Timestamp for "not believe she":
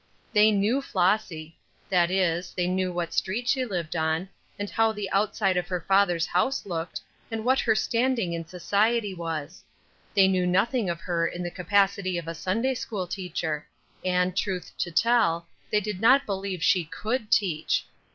16.01-16.83